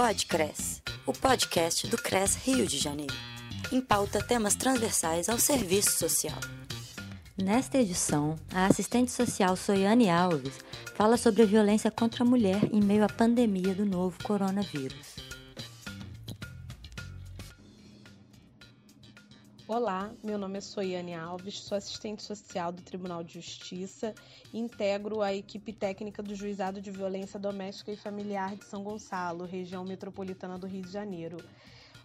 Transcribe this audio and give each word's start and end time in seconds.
Podcres, 0.00 0.80
o 1.04 1.12
podcast 1.12 1.88
do 1.88 1.98
CRES 1.98 2.36
Rio 2.36 2.64
de 2.68 2.78
Janeiro. 2.78 3.16
Em 3.72 3.80
pauta 3.80 4.22
temas 4.22 4.54
transversais 4.54 5.28
ao 5.28 5.40
serviço 5.40 5.90
social. 5.90 6.38
Nesta 7.36 7.78
edição, 7.78 8.36
a 8.54 8.66
assistente 8.66 9.10
social 9.10 9.56
Soiane 9.56 10.08
Alves 10.08 10.60
fala 10.94 11.16
sobre 11.16 11.42
a 11.42 11.46
violência 11.46 11.90
contra 11.90 12.22
a 12.22 12.26
mulher 12.26 12.60
em 12.72 12.80
meio 12.80 13.02
à 13.02 13.08
pandemia 13.08 13.74
do 13.74 13.84
novo 13.84 14.16
coronavírus. 14.22 15.16
Olá, 19.70 20.10
meu 20.24 20.38
nome 20.38 20.56
é 20.56 20.60
Soiane 20.62 21.14
Alves, 21.14 21.60
sou 21.60 21.76
assistente 21.76 22.22
social 22.22 22.72
do 22.72 22.80
Tribunal 22.80 23.22
de 23.22 23.34
Justiça 23.34 24.14
e 24.50 24.58
integro 24.58 25.20
a 25.20 25.34
equipe 25.34 25.74
técnica 25.74 26.22
do 26.22 26.34
Juizado 26.34 26.80
de 26.80 26.90
Violência 26.90 27.38
Doméstica 27.38 27.92
e 27.92 27.96
Familiar 27.96 28.56
de 28.56 28.64
São 28.64 28.82
Gonçalo, 28.82 29.44
região 29.44 29.84
metropolitana 29.84 30.58
do 30.58 30.66
Rio 30.66 30.80
de 30.80 30.90
Janeiro. 30.90 31.36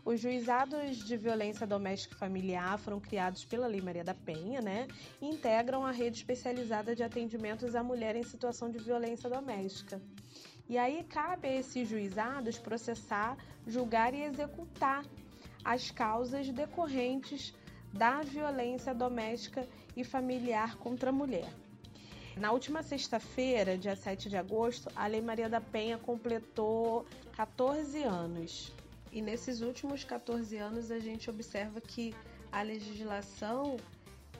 Os 0.04 0.20
juizados 0.20 1.06
de 1.06 1.16
violência 1.16 1.66
doméstica 1.66 2.14
e 2.14 2.20
familiar 2.20 2.78
foram 2.80 3.00
criados 3.00 3.46
pela 3.46 3.66
Lei 3.66 3.80
Maria 3.80 4.04
da 4.04 4.14
Penha, 4.14 4.60
né? 4.60 4.86
E 5.22 5.26
integram 5.26 5.86
a 5.86 5.92
rede 5.92 6.18
especializada 6.18 6.94
de 6.94 7.02
atendimentos 7.02 7.76
à 7.76 7.82
mulher 7.82 8.14
em 8.18 8.24
situação 8.24 8.70
de 8.70 8.78
violência 8.78 9.30
doméstica. 9.30 10.02
E 10.68 10.78
aí 10.78 11.02
cabe 11.06 11.48
a 11.48 11.56
esses 11.56 11.88
juizados 11.88 12.60
processar, 12.60 13.38
julgar 13.66 14.14
e 14.14 14.22
executar 14.22 15.06
as 15.64 15.90
causas 15.90 16.50
decorrentes 16.50 17.54
da 17.94 18.22
violência 18.24 18.94
doméstica 18.94 19.68
e 19.96 20.04
familiar 20.04 20.76
contra 20.78 21.12
a 21.12 21.14
mulher. 21.14 21.48
Na 22.36 22.52
última 22.52 22.82
sexta-feira, 22.82 23.78
dia 23.78 23.96
7 23.96 24.28
de 24.28 24.36
agosto, 24.36 24.90
a 24.96 25.06
Lei 25.06 25.22
Maria 25.22 25.48
da 25.48 25.62
Penha 25.62 26.00
completou 26.00 27.06
14 27.34 28.02
anos. 28.04 28.74
E 29.12 29.22
nesses 29.22 29.62
últimos 29.62 30.04
14 30.04 30.58
anos 30.58 30.90
a 30.90 30.98
gente 30.98 31.30
observa 31.30 31.80
que 31.80 32.16
a 32.52 32.64
legislação 32.64 33.78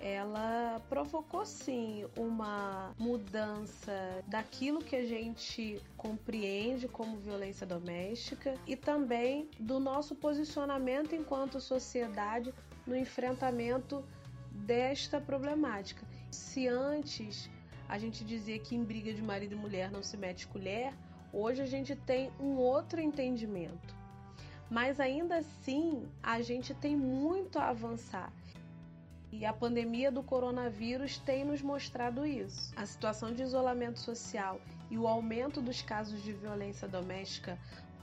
ela 0.04 0.82
provocou 0.90 1.46
sim 1.46 2.06
uma 2.18 2.94
mudança 3.00 4.22
daquilo 4.28 4.84
que 4.84 4.98
a 4.98 5.06
gente 5.06 5.82
compreende 5.96 6.90
como 6.90 7.16
violência 7.16 7.66
doméstica 7.66 8.54
e 8.68 8.76
também 8.76 9.50
do 9.58 9.80
nosso 9.80 10.14
posicionamento 10.14 11.16
enquanto 11.16 11.62
sociedade 11.62 12.54
no 12.86 12.98
enfrentamento 12.98 14.04
desta 14.52 15.22
problemática. 15.22 16.06
Se 16.30 16.68
antes 16.68 17.50
a 17.88 17.98
gente 17.98 18.26
dizia 18.26 18.60
que 18.60 18.76
em 18.76 18.84
briga 18.84 19.14
de 19.14 19.22
marido 19.22 19.54
e 19.54 19.58
mulher 19.58 19.90
não 19.90 20.04
se 20.04 20.18
mete 20.18 20.46
colher, 20.48 20.94
hoje 21.32 21.62
a 21.62 21.66
gente 21.66 21.96
tem 21.96 22.30
um 22.42 22.58
outro 22.58 23.00
entendimento. 23.00 23.96
Mas 24.70 25.00
ainda 25.00 25.38
assim, 25.38 26.06
a 26.22 26.42
gente 26.42 26.74
tem 26.74 26.94
muito 26.94 27.58
a 27.58 27.70
avançar. 27.70 28.34
E 29.36 29.48
a 29.48 29.52
pandemia 29.52 30.12
do 30.12 30.22
coronavírus 30.22 31.18
tem 31.18 31.44
nos 31.44 31.60
mostrado 31.60 32.24
isso. 32.24 32.72
A 32.76 32.86
situação 32.86 33.34
de 33.34 33.42
isolamento 33.42 34.00
social 34.00 34.62
e 34.92 34.98
o 34.98 35.08
aumento 35.08 35.60
dos 35.60 35.82
casos 35.82 36.22
de 36.22 36.32
violência 36.32 36.88
doméstica, 36.88 37.58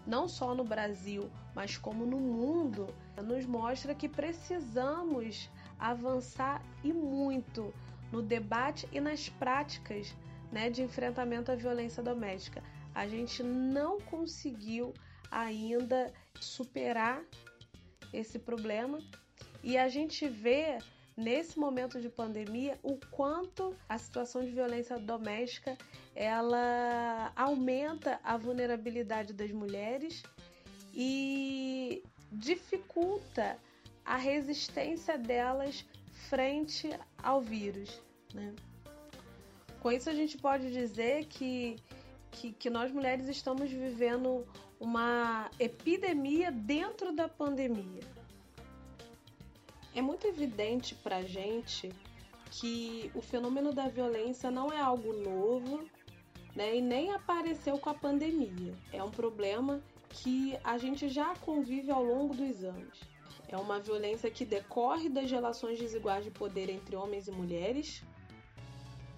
não 0.05 0.27
só 0.27 0.56
no 0.56 0.64
Brasil, 0.64 1.31
mas 1.55 1.77
como 1.77 2.05
no 2.05 2.19
mundo, 2.19 2.92
nos 3.23 3.47
mostra 3.47 3.95
que 3.95 4.08
precisamos 4.08 5.48
avançar 5.78 6.61
e 6.83 6.92
muito 6.92 7.73
no 8.11 8.23
debate 8.23 8.89
e 8.91 9.01
nas 9.01 9.28
práticas 9.28 10.12
né, 10.51 10.69
de 10.69 10.83
enfrentamento 10.83 11.53
à 11.53 11.55
violência 11.55 12.03
doméstica. 12.03 12.61
A 12.92 13.06
gente 13.06 13.41
não 13.41 14.01
conseguiu 14.01 14.92
ainda 15.31 16.12
superar 16.41 17.23
esse 18.12 18.36
problema 18.36 18.98
e 19.63 19.79
a 19.79 19.89
gente 19.89 20.29
vê 20.29 20.79
nesse 21.20 21.58
momento 21.58 22.01
de 22.01 22.08
pandemia 22.08 22.79
o 22.83 22.97
quanto 23.11 23.77
a 23.89 23.98
situação 23.98 24.42
de 24.42 24.51
violência 24.51 24.98
doméstica 24.98 25.77
ela 26.14 27.31
aumenta 27.36 28.19
a 28.25 28.36
vulnerabilidade 28.36 29.35
das 29.35 29.51
mulheres 29.53 30.23
e 30.95 32.03
dificulta 32.33 33.58
a 34.05 34.17
resistência 34.17 35.19
delas 35.19 35.85
frente 36.29 36.89
ao 37.23 37.41
vírus. 37.41 38.01
Né? 38.33 38.55
Com 39.81 39.92
isso 39.92 40.08
a 40.08 40.14
gente 40.14 40.39
pode 40.39 40.73
dizer 40.73 41.27
que, 41.27 41.77
que, 42.31 42.52
que 42.52 42.70
nós 42.70 42.91
mulheres 42.91 43.29
estamos 43.29 43.70
vivendo 43.70 44.47
uma 44.79 45.51
epidemia 45.58 46.51
dentro 46.51 47.13
da 47.13 47.29
pandemia. 47.29 48.01
É 49.95 50.01
muito 50.01 50.27
evidente 50.27 50.95
para 50.95 51.23
gente 51.23 51.90
que 52.51 53.11
o 53.14 53.20
fenômeno 53.20 53.73
da 53.73 53.89
violência 53.89 54.51
não 54.51 54.73
é 54.73 54.80
algo 54.80 55.12
novo 55.12 55.84
né, 56.55 56.77
e 56.77 56.80
nem 56.80 57.12
apareceu 57.12 57.78
com 57.78 57.90
a 57.90 57.95
pandemia. 57.95 58.74
É 58.92 59.02
um 59.02 59.11
problema 59.11 59.80
que 60.08 60.56
a 60.64 60.77
gente 60.78 61.08
já 61.08 61.34
convive 61.36 61.90
ao 61.90 62.02
longo 62.02 62.34
dos 62.34 62.64
anos. 62.64 63.01
É 63.48 63.56
uma 63.56 63.80
violência 63.80 64.30
que 64.30 64.45
decorre 64.45 65.08
das 65.08 65.30
relações 65.30 65.78
desiguais 65.78 66.24
de 66.24 66.30
poder 66.30 66.68
entre 66.68 66.95
homens 66.95 67.27
e 67.27 67.33
mulheres, 67.33 68.02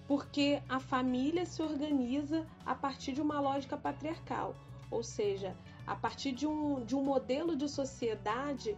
porque 0.07 0.61
a 0.67 0.79
família 0.79 1.45
se 1.45 1.61
organiza 1.61 2.45
a 2.65 2.73
partir 2.73 3.13
de 3.13 3.21
uma 3.21 3.39
lógica 3.39 3.77
patriarcal, 3.77 4.55
ou 4.89 5.03
seja, 5.03 5.55
a 5.85 5.95
partir 5.95 6.31
de 6.31 6.47
um, 6.47 6.83
de 6.83 6.95
um 6.95 7.03
modelo 7.03 7.55
de 7.55 7.69
sociedade 7.69 8.75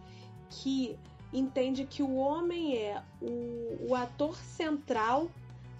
que 0.50 0.98
entende 1.32 1.84
que 1.84 2.02
o 2.02 2.16
homem 2.16 2.76
é 2.76 3.02
o, 3.20 3.90
o 3.90 3.94
ator 3.94 4.36
central 4.36 5.30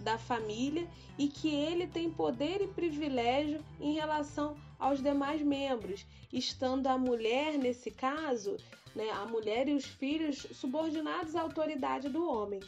da 0.00 0.18
família 0.18 0.88
e 1.18 1.28
que 1.28 1.54
ele 1.54 1.86
tem 1.86 2.10
poder 2.10 2.60
e 2.62 2.68
privilégio 2.68 3.64
em 3.80 3.94
relação 3.94 4.56
aos 4.78 5.02
demais 5.02 5.40
membros, 5.42 6.06
estando 6.32 6.86
a 6.86 6.98
mulher, 6.98 7.58
nesse 7.58 7.90
caso, 7.90 8.56
né, 8.94 9.10
a 9.10 9.24
mulher 9.26 9.68
e 9.68 9.74
os 9.74 9.84
filhos 9.84 10.46
subordinados 10.52 11.34
à 11.34 11.42
autoridade 11.42 12.08
do 12.08 12.28
homem. 12.28 12.60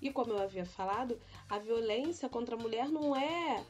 E 0.00 0.10
como 0.10 0.32
eu 0.32 0.38
havia 0.38 0.64
falado, 0.64 1.20
a 1.48 1.58
violência 1.58 2.28
contra 2.28 2.54
a 2.54 2.58
mulher 2.58 2.88
não 2.88 3.14
é 3.14 3.62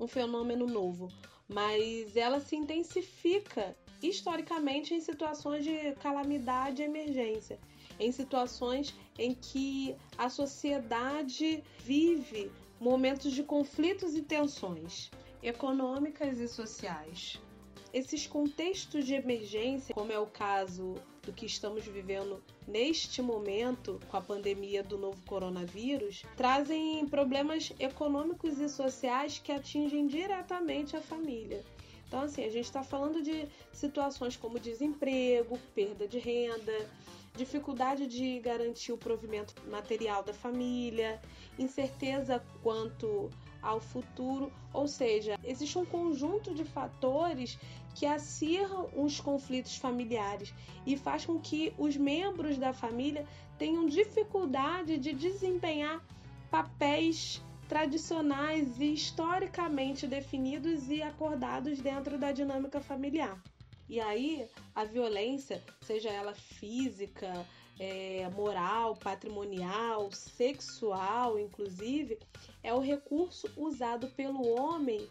um 0.00 0.06
fenômeno 0.06 0.66
novo, 0.66 1.08
mas 1.48 2.16
ela 2.16 2.40
se 2.40 2.56
intensifica 2.56 3.76
historicamente 4.02 4.94
em 4.94 5.00
situações 5.00 5.64
de 5.64 5.92
calamidade 6.00 6.82
e 6.82 6.84
emergência, 6.84 7.58
em 7.98 8.12
situações 8.12 8.94
em 9.18 9.34
que 9.34 9.94
a 10.18 10.28
sociedade 10.28 11.62
vive 11.78 12.50
momentos 12.80 13.32
de 13.32 13.42
conflitos 13.42 14.14
e 14.14 14.22
tensões 14.22 15.10
econômicas 15.42 16.38
e 16.38 16.48
sociais. 16.48 17.40
Esses 17.92 18.26
contextos 18.26 19.06
de 19.06 19.14
emergência, 19.14 19.94
como 19.94 20.12
é 20.12 20.18
o 20.18 20.26
caso 20.26 20.96
do 21.22 21.32
que 21.32 21.46
estamos 21.46 21.84
vivendo 21.84 22.42
neste 22.68 23.22
momento 23.22 23.98
com 24.08 24.16
a 24.16 24.20
pandemia 24.20 24.82
do 24.82 24.98
novo 24.98 25.20
coronavírus, 25.26 26.22
trazem 26.36 27.06
problemas 27.08 27.72
econômicos 27.78 28.58
e 28.60 28.68
sociais 28.68 29.38
que 29.38 29.50
atingem 29.50 30.06
diretamente 30.06 30.96
a 30.96 31.00
família. 31.00 31.64
Então, 32.06 32.20
assim, 32.20 32.44
a 32.44 32.50
gente 32.50 32.64
está 32.64 32.82
falando 32.82 33.22
de 33.22 33.48
situações 33.72 34.36
como 34.36 34.60
desemprego, 34.60 35.58
perda 35.74 36.06
de 36.06 36.18
renda, 36.18 36.88
dificuldade 37.36 38.06
de 38.06 38.38
garantir 38.40 38.92
o 38.92 38.98
provimento 38.98 39.54
material 39.68 40.22
da 40.22 40.32
família, 40.32 41.20
incerteza 41.58 42.42
quanto 42.62 43.30
ao 43.60 43.80
futuro, 43.80 44.52
ou 44.72 44.86
seja, 44.86 45.38
existe 45.44 45.76
um 45.76 45.84
conjunto 45.84 46.54
de 46.54 46.64
fatores 46.64 47.58
que 47.94 48.06
acirram 48.06 48.88
os 48.94 49.20
conflitos 49.20 49.76
familiares 49.76 50.54
e 50.86 50.96
faz 50.96 51.24
com 51.24 51.40
que 51.40 51.74
os 51.76 51.96
membros 51.96 52.58
da 52.58 52.72
família 52.72 53.26
tenham 53.58 53.86
dificuldade 53.86 54.98
de 54.98 55.12
desempenhar 55.12 56.04
papéis 56.50 57.42
tradicionais 57.68 58.80
e 58.80 58.92
historicamente 58.92 60.06
definidos 60.06 60.88
e 60.88 61.02
acordados 61.02 61.80
dentro 61.80 62.18
da 62.18 62.32
dinâmica 62.32 62.80
familiar. 62.80 63.42
E 63.88 64.00
aí, 64.00 64.48
a 64.74 64.84
violência, 64.84 65.62
seja 65.82 66.10
ela 66.10 66.34
física, 66.34 67.46
é, 67.78 68.28
moral, 68.30 68.96
patrimonial, 68.96 70.10
sexual, 70.10 71.38
inclusive, 71.38 72.18
é 72.62 72.72
o 72.72 72.80
recurso 72.80 73.48
usado 73.56 74.08
pelo 74.08 74.48
homem 74.58 75.08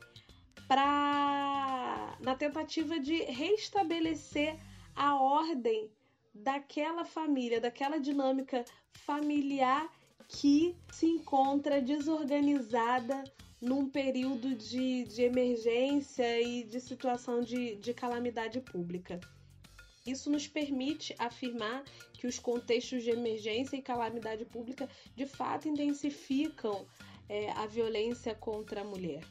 para 0.67 2.17
na 2.19 2.35
tentativa 2.35 2.99
de 2.99 3.23
restabelecer 3.23 4.57
a 4.95 5.15
ordem 5.15 5.91
daquela 6.33 7.05
família, 7.05 7.61
daquela 7.61 7.99
dinâmica 7.99 8.65
familiar 8.93 9.89
que 10.27 10.75
se 10.91 11.05
encontra 11.05 11.81
desorganizada 11.81 13.23
num 13.61 13.89
período 13.89 14.53
de, 14.55 15.05
de 15.05 15.23
emergência 15.23 16.41
e 16.41 16.63
de 16.63 16.79
situação 16.79 17.41
de, 17.41 17.75
de 17.77 17.93
calamidade 17.93 18.59
pública. 18.61 19.19
Isso 20.05 20.29
nos 20.29 20.47
permite 20.47 21.15
afirmar 21.17 21.83
que 22.13 22.27
os 22.27 22.37
contextos 22.37 23.03
de 23.03 23.09
emergência 23.09 23.75
e 23.75 23.81
calamidade 23.81 24.45
pública 24.45 24.87
de 25.15 25.25
fato 25.25 25.67
intensificam 25.67 26.85
é, 27.27 27.51
a 27.51 27.65
violência 27.65 28.35
contra 28.35 28.81
a 28.81 28.83
mulher. 28.83 29.23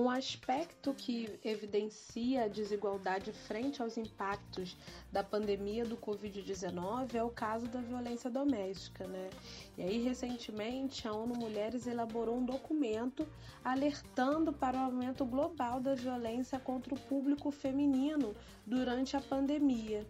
Um 0.00 0.08
aspecto 0.08 0.94
que 0.94 1.38
evidencia 1.44 2.44
a 2.44 2.48
desigualdade 2.48 3.34
frente 3.34 3.82
aos 3.82 3.98
impactos 3.98 4.74
da 5.12 5.22
pandemia 5.22 5.84
do 5.84 5.94
Covid-19 5.94 7.16
é 7.16 7.22
o 7.22 7.28
caso 7.28 7.66
da 7.66 7.82
violência 7.82 8.30
doméstica, 8.30 9.06
né? 9.06 9.28
E 9.76 9.82
aí, 9.82 10.02
recentemente, 10.02 11.06
a 11.06 11.12
ONU 11.12 11.34
Mulheres 11.36 11.86
elaborou 11.86 12.38
um 12.38 12.46
documento 12.46 13.28
alertando 13.62 14.54
para 14.54 14.78
o 14.78 14.84
aumento 14.84 15.22
global 15.26 15.80
da 15.80 15.94
violência 15.94 16.58
contra 16.58 16.94
o 16.94 17.00
público 17.00 17.50
feminino 17.50 18.34
durante 18.66 19.18
a 19.18 19.20
pandemia. 19.20 20.06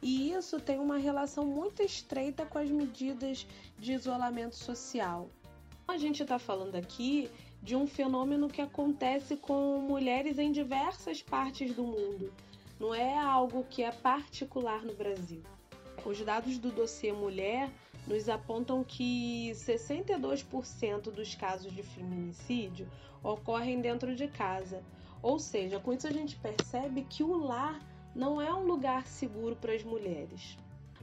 E 0.00 0.30
isso 0.30 0.60
tem 0.60 0.78
uma 0.78 0.96
relação 0.96 1.44
muito 1.44 1.82
estreita 1.82 2.46
com 2.46 2.58
as 2.58 2.70
medidas 2.70 3.44
de 3.80 3.94
isolamento 3.94 4.54
social. 4.54 5.28
A 5.88 5.96
gente 5.96 6.22
está 6.22 6.38
falando 6.38 6.76
aqui 6.76 7.30
de 7.62 7.76
um 7.76 7.86
fenômeno 7.86 8.48
que 8.48 8.60
acontece 8.60 9.36
com 9.36 9.80
mulheres 9.80 10.38
em 10.38 10.52
diversas 10.52 11.22
partes 11.22 11.74
do 11.74 11.82
mundo. 11.82 12.32
Não 12.78 12.94
é 12.94 13.18
algo 13.18 13.66
que 13.68 13.82
é 13.82 13.90
particular 13.90 14.82
no 14.82 14.94
Brasil. 14.94 15.42
Os 16.04 16.20
dados 16.20 16.58
do 16.58 16.70
dossiê 16.70 17.12
Mulher 17.12 17.70
nos 18.06 18.28
apontam 18.28 18.82
que 18.82 19.50
62% 19.54 21.10
dos 21.10 21.34
casos 21.34 21.72
de 21.72 21.82
feminicídio 21.82 22.88
ocorrem 23.22 23.80
dentro 23.80 24.14
de 24.14 24.28
casa. 24.28 24.82
Ou 25.20 25.38
seja, 25.38 25.80
com 25.80 25.92
isso 25.92 26.06
a 26.06 26.12
gente 26.12 26.36
percebe 26.36 27.02
que 27.02 27.22
o 27.22 27.36
lar 27.36 27.80
não 28.14 28.40
é 28.40 28.52
um 28.52 28.64
lugar 28.64 29.06
seguro 29.06 29.56
para 29.56 29.74
as 29.74 29.82
mulheres. 29.82 30.56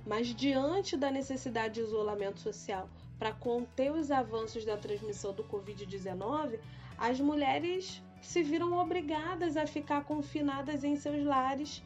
Mas 0.05 0.27
diante 0.27 0.95
da 0.95 1.11
necessidade 1.11 1.75
de 1.75 1.81
isolamento 1.81 2.39
social 2.39 2.89
para 3.17 3.31
conter 3.31 3.91
os 3.91 4.11
avanços 4.11 4.65
da 4.65 4.77
transmissão 4.77 5.33
do 5.33 5.43
Covid-19, 5.43 6.59
as 6.97 7.19
mulheres 7.19 8.01
se 8.21 8.41
viram 8.41 8.73
obrigadas 8.73 9.55
a 9.55 9.67
ficar 9.67 10.03
confinadas 10.03 10.83
em 10.83 10.95
seus 10.95 11.23
lares 11.23 11.83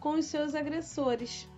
com 0.00 0.14
os 0.14 0.26
seus 0.26 0.54
agressores. 0.54 1.48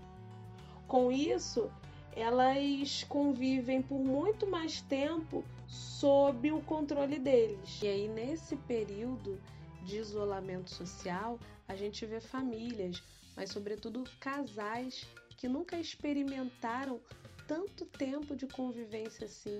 Com 0.86 1.10
isso, 1.10 1.70
elas 2.14 3.04
convivem 3.08 3.82
por 3.82 3.98
muito 3.98 4.46
mais 4.46 4.80
tempo 4.82 5.44
sob 5.66 6.50
o 6.50 6.60
controle 6.62 7.18
deles. 7.18 7.80
E 7.82 7.86
aí, 7.86 8.08
nesse 8.08 8.56
período 8.56 9.40
de 9.82 9.98
isolamento 9.98 10.70
social, 10.70 11.38
a 11.66 11.76
gente 11.76 12.04
vê 12.06 12.20
famílias, 12.20 13.02
mas 13.36 13.50
sobretudo 13.50 14.04
casais 14.18 15.06
que 15.36 15.48
nunca 15.48 15.78
experimentaram 15.78 17.00
tanto 17.48 17.86
tempo 17.86 18.36
de 18.36 18.46
convivência 18.46 19.24
assim. 19.24 19.58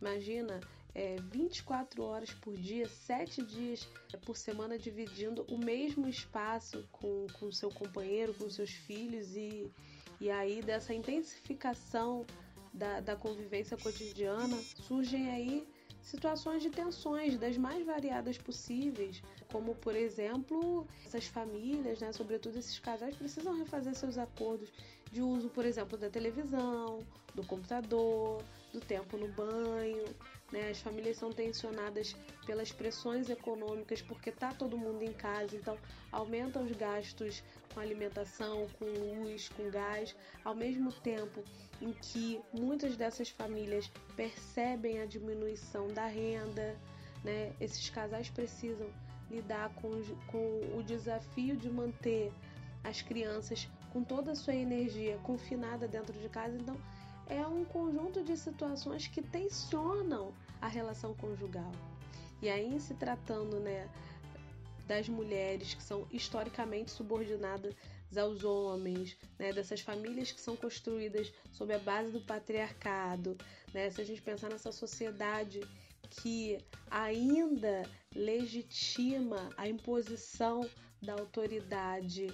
Imagina, 0.00 0.60
é, 0.94 1.16
24 1.30 2.02
horas 2.02 2.32
por 2.34 2.54
dia, 2.54 2.88
7 2.88 3.42
dias 3.42 3.88
por 4.26 4.36
semana, 4.36 4.76
dividindo 4.76 5.46
o 5.48 5.56
mesmo 5.56 6.08
espaço 6.08 6.86
com, 6.90 7.26
com 7.38 7.52
seu 7.52 7.70
companheiro, 7.70 8.34
com 8.34 8.50
seus 8.50 8.70
filhos, 8.70 9.36
e, 9.36 9.70
e 10.20 10.28
aí 10.28 10.60
dessa 10.60 10.92
intensificação 10.92 12.26
da, 12.74 13.00
da 13.00 13.16
convivência 13.16 13.76
cotidiana 13.76 14.56
surgem 14.86 15.30
aí 15.30 15.66
situações 16.02 16.62
de 16.62 16.70
tensões 16.70 17.36
das 17.38 17.56
mais 17.56 17.84
variadas 17.84 18.38
possíveis, 18.38 19.22
como 19.52 19.74
por 19.74 19.94
exemplo, 19.94 20.86
essas 21.04 21.26
famílias, 21.26 22.00
né, 22.00 22.12
sobretudo 22.12 22.58
esses 22.58 22.78
casais, 22.78 23.14
precisam 23.14 23.56
refazer 23.56 23.94
seus 23.94 24.16
acordos 24.16 24.72
de 25.10 25.22
uso, 25.22 25.48
por 25.48 25.64
exemplo, 25.64 25.96
da 25.96 26.08
televisão, 26.08 27.00
do 27.34 27.44
computador, 27.44 28.42
do 28.72 28.80
tempo 28.80 29.16
no 29.16 29.28
banho. 29.28 30.04
Né? 30.52 30.70
As 30.70 30.80
famílias 30.80 31.16
são 31.16 31.30
tensionadas 31.30 32.16
pelas 32.46 32.72
pressões 32.72 33.28
econômicas 33.28 34.00
porque 34.00 34.30
tá 34.30 34.52
todo 34.52 34.78
mundo 34.78 35.02
em 35.02 35.12
casa, 35.12 35.56
então 35.56 35.76
aumentam 36.10 36.64
os 36.64 36.72
gastos 36.72 37.42
com 37.74 37.80
alimentação, 37.80 38.66
com 38.78 38.86
luz, 38.86 39.48
com 39.50 39.70
gás, 39.70 40.16
ao 40.44 40.54
mesmo 40.54 40.90
tempo 40.90 41.42
em 41.80 41.92
que 41.92 42.40
muitas 42.52 42.96
dessas 42.96 43.28
famílias 43.28 43.90
percebem 44.16 45.00
a 45.00 45.06
diminuição 45.06 45.88
da 45.88 46.06
renda, 46.06 46.76
né? 47.22 47.52
Esses 47.60 47.90
casais 47.90 48.30
precisam 48.30 48.88
lidar 49.30 49.68
com, 49.74 49.90
com 50.26 50.78
o 50.78 50.82
desafio 50.82 51.56
de 51.56 51.68
manter 51.68 52.32
as 52.82 53.02
crianças 53.02 53.68
com 53.92 54.02
toda 54.02 54.32
a 54.32 54.34
sua 54.34 54.54
energia 54.54 55.18
confinada 55.22 55.88
dentro 55.88 56.12
de 56.18 56.28
casa. 56.28 56.56
Então, 56.56 56.76
é 57.28 57.46
um 57.46 57.64
conjunto 57.64 58.22
de 58.22 58.36
situações 58.36 59.06
que 59.06 59.20
tensionam 59.20 60.32
a 60.60 60.68
relação 60.68 61.14
conjugal. 61.14 61.70
E 62.40 62.48
aí, 62.48 62.78
se 62.80 62.94
tratando 62.94 63.60
né, 63.60 63.88
das 64.86 65.08
mulheres 65.08 65.74
que 65.74 65.82
são 65.82 66.06
historicamente 66.10 66.90
subordinadas 66.90 67.74
aos 68.16 68.42
homens, 68.42 69.16
né, 69.38 69.52
dessas 69.52 69.80
famílias 69.80 70.32
que 70.32 70.40
são 70.40 70.56
construídas 70.56 71.32
sob 71.52 71.74
a 71.74 71.78
base 71.78 72.10
do 72.10 72.20
patriarcado, 72.20 73.36
né, 73.74 73.90
se 73.90 74.00
a 74.00 74.04
gente 74.04 74.22
pensar 74.22 74.48
nessa 74.48 74.72
sociedade 74.72 75.60
que 76.10 76.58
ainda 76.90 77.82
legitima 78.14 79.50
a 79.56 79.68
imposição 79.68 80.68
da 81.02 81.12
autoridade 81.12 82.32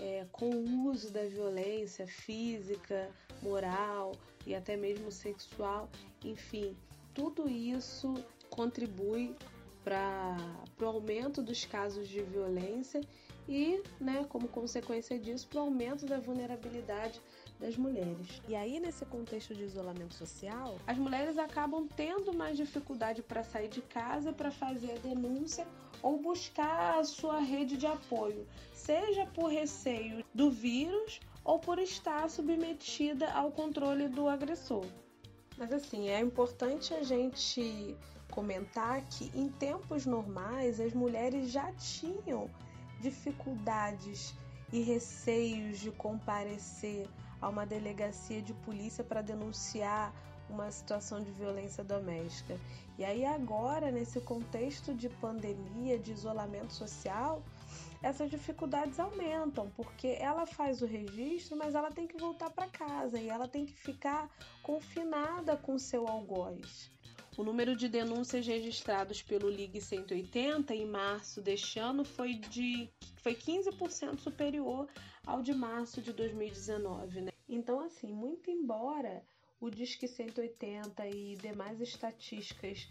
é, 0.00 0.26
com 0.32 0.48
o 0.48 0.90
uso 0.90 1.12
da 1.12 1.24
violência 1.24 2.06
física, 2.06 3.10
moral 3.42 4.12
e 4.46 4.54
até 4.54 4.76
mesmo 4.76 5.12
sexual, 5.12 5.88
enfim, 6.24 6.74
tudo 7.14 7.48
isso 7.48 8.14
contribui 8.48 9.36
para 9.84 10.36
o 10.80 10.84
aumento 10.84 11.42
dos 11.42 11.64
casos 11.64 12.08
de 12.08 12.22
violência 12.22 13.00
e, 13.48 13.82
né, 14.00 14.24
como 14.28 14.48
consequência 14.48 15.18
disso, 15.18 15.48
para 15.48 15.58
o 15.58 15.64
aumento 15.64 16.06
da 16.06 16.18
vulnerabilidade 16.18 17.20
das 17.58 17.76
mulheres. 17.76 18.40
E 18.48 18.54
aí, 18.54 18.78
nesse 18.78 19.04
contexto 19.06 19.54
de 19.54 19.64
isolamento 19.64 20.14
social, 20.14 20.78
as 20.86 20.96
mulheres 20.96 21.36
acabam 21.36 21.86
tendo 21.96 22.32
mais 22.32 22.56
dificuldade 22.56 23.22
para 23.22 23.42
sair 23.42 23.68
de 23.68 23.82
casa 23.82 24.32
para 24.32 24.50
fazer 24.50 24.92
a 24.92 24.98
denúncia 24.98 25.66
ou 26.02 26.18
buscar 26.18 26.98
a 26.98 27.04
sua 27.04 27.40
rede 27.40 27.76
de 27.76 27.86
apoio, 27.86 28.46
seja 28.72 29.26
por 29.26 29.50
receio 29.50 30.24
do 30.34 30.50
vírus 30.50 31.20
ou 31.44 31.58
por 31.58 31.78
estar 31.78 32.28
submetida 32.28 33.30
ao 33.32 33.50
controle 33.50 34.08
do 34.08 34.28
agressor. 34.28 34.86
Mas 35.56 35.72
assim, 35.72 36.08
é 36.08 36.20
importante 36.20 36.94
a 36.94 37.02
gente 37.02 37.96
comentar 38.30 39.02
que 39.08 39.30
em 39.34 39.48
tempos 39.48 40.06
normais 40.06 40.80
as 40.80 40.94
mulheres 40.94 41.50
já 41.50 41.72
tinham 41.72 42.48
dificuldades 43.00 44.34
e 44.72 44.80
receios 44.80 45.80
de 45.80 45.90
comparecer 45.90 47.08
a 47.40 47.48
uma 47.48 47.64
delegacia 47.66 48.42
de 48.42 48.52
polícia 48.52 49.02
para 49.02 49.22
denunciar 49.22 50.12
uma 50.48 50.70
situação 50.70 51.22
de 51.22 51.30
violência 51.30 51.82
doméstica. 51.84 52.58
E 52.98 53.04
aí 53.04 53.24
agora, 53.24 53.90
nesse 53.90 54.20
contexto 54.20 54.92
de 54.92 55.08
pandemia, 55.08 55.98
de 55.98 56.12
isolamento 56.12 56.72
social, 56.72 57.42
essas 58.02 58.30
dificuldades 58.30 58.98
aumentam, 58.98 59.70
porque 59.76 60.08
ela 60.18 60.46
faz 60.46 60.82
o 60.82 60.86
registro, 60.86 61.56
mas 61.56 61.74
ela 61.74 61.90
tem 61.90 62.06
que 62.06 62.18
voltar 62.18 62.50
para 62.50 62.66
casa 62.66 63.18
e 63.18 63.28
ela 63.28 63.46
tem 63.46 63.64
que 63.64 63.74
ficar 63.74 64.28
confinada 64.62 65.56
com 65.56 65.78
seu 65.78 66.08
algoz. 66.08 66.90
O 67.36 67.44
número 67.44 67.76
de 67.76 67.88
denúncias 67.88 68.46
registrados 68.46 69.22
pelo 69.22 69.48
Ligue 69.48 69.80
180 69.80 70.74
em 70.74 70.84
março 70.84 71.40
deste 71.40 71.78
ano 71.78 72.04
foi 72.04 72.34
de 72.34 72.90
foi 73.22 73.34
15% 73.34 74.18
superior 74.18 74.88
ao 75.30 75.42
de 75.42 75.54
março 75.54 76.02
de 76.02 76.12
2019, 76.12 77.20
né? 77.20 77.30
Então, 77.48 77.78
assim, 77.78 78.12
muito 78.12 78.50
embora 78.50 79.22
o 79.60 79.70
Disque 79.70 80.08
180 80.08 81.06
e 81.06 81.36
demais 81.36 81.80
estatísticas 81.80 82.90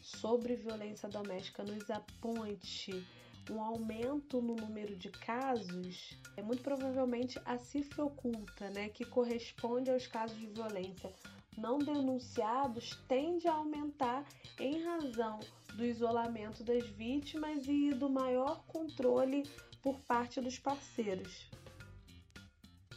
sobre 0.00 0.54
violência 0.54 1.08
doméstica 1.08 1.64
nos 1.64 1.90
aponte 1.90 3.04
um 3.50 3.60
aumento 3.60 4.40
no 4.40 4.54
número 4.54 4.94
de 4.94 5.10
casos, 5.10 6.16
é 6.36 6.42
muito 6.42 6.62
provavelmente 6.62 7.40
a 7.44 7.58
cifra 7.58 8.04
oculta, 8.04 8.70
né, 8.70 8.88
que 8.88 9.04
corresponde 9.04 9.90
aos 9.90 10.06
casos 10.06 10.38
de 10.38 10.46
violência 10.46 11.12
não 11.58 11.78
denunciados, 11.78 12.96
tende 13.08 13.48
a 13.48 13.54
aumentar 13.54 14.24
em 14.60 14.84
razão 14.84 15.40
do 15.74 15.84
isolamento 15.84 16.62
das 16.62 16.86
vítimas 16.86 17.66
e 17.66 17.90
do 17.90 18.08
maior 18.08 18.64
controle 18.68 19.42
por 19.82 19.98
parte 20.02 20.40
dos 20.40 20.60
parceiros 20.60 21.50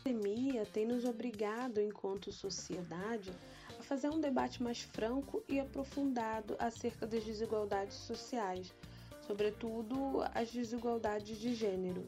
pandemia 0.06 0.68
tem 0.68 0.86
nos 0.86 1.04
obrigado, 1.04 1.82
enquanto 1.82 2.32
sociedade, 2.32 3.32
a 3.80 3.82
fazer 3.82 4.08
um 4.10 4.20
debate 4.20 4.62
mais 4.62 4.82
franco 4.82 5.44
e 5.50 5.60
aprofundado 5.60 6.56
acerca 6.60 7.08
das 7.08 7.24
desigualdades 7.24 7.98
sociais, 7.98 8.72
sobretudo 9.26 10.22
as 10.36 10.52
desigualdades 10.52 11.40
de 11.40 11.56
gênero. 11.56 12.06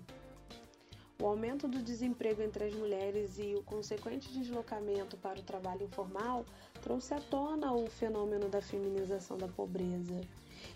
O 1.20 1.26
aumento 1.26 1.68
do 1.68 1.82
desemprego 1.82 2.44
entre 2.44 2.66
as 2.66 2.74
mulheres 2.76 3.40
e 3.40 3.56
o 3.56 3.64
consequente 3.64 4.32
deslocamento 4.32 5.18
para 5.18 5.40
o 5.40 5.44
trabalho 5.44 5.86
informal 5.86 6.46
trouxe 6.84 7.16
à 7.16 7.20
tona 7.20 7.74
o 7.74 7.88
fenômeno 7.88 8.48
da 8.48 8.62
feminização 8.62 9.40
da 9.40 9.48
pobreza. 9.48 10.22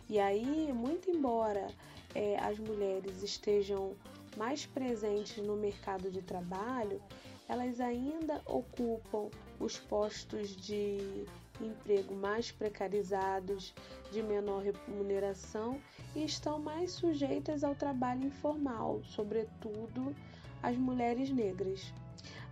E 0.09 0.19
aí, 0.19 0.73
muito 0.73 1.11
embora 1.11 1.67
é, 2.15 2.39
as 2.39 2.57
mulheres 2.57 3.21
estejam 3.21 3.95
mais 4.37 4.65
presentes 4.65 5.37
no 5.45 5.55
mercado 5.55 6.09
de 6.09 6.21
trabalho, 6.21 7.01
elas 7.47 7.79
ainda 7.79 8.41
ocupam 8.45 9.29
os 9.59 9.77
postos 9.77 10.55
de 10.55 11.25
emprego 11.59 12.15
mais 12.15 12.51
precarizados, 12.51 13.73
de 14.11 14.23
menor 14.23 14.63
remuneração 14.63 15.79
e 16.15 16.23
estão 16.23 16.59
mais 16.59 16.91
sujeitas 16.91 17.63
ao 17.63 17.75
trabalho 17.75 18.25
informal, 18.25 19.01
sobretudo 19.03 20.15
as 20.63 20.77
mulheres 20.77 21.29
negras. 21.29 21.93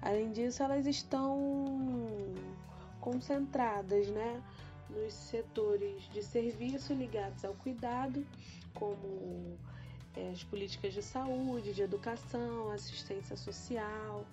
Além 0.01 0.31
disso, 0.31 0.63
elas 0.63 0.86
estão 0.86 1.38
concentradas 3.00 4.07
né, 4.09 4.41
nos 4.89 5.13
setores 5.13 6.03
de 6.12 6.24
serviço 6.24 6.93
ligados 6.93 7.43
ao 7.43 7.53
cuidado, 7.55 8.25
como 8.74 9.57
as 10.32 10.44
políticas 10.44 10.94
de 10.94 11.01
saúde, 11.01 11.74
de 11.74 11.82
educação, 11.82 12.72
assistência 12.72 13.38
social. 13.38 14.25